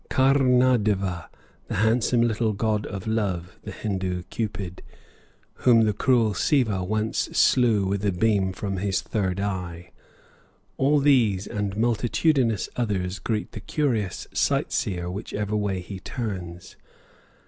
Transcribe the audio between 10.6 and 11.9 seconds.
all these and